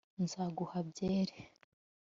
nzaguha 0.23 0.77
byeri 0.89 1.35